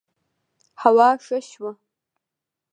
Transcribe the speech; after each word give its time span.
هوا 0.81 1.09
ښه 1.25 1.37
شوه 1.49 1.71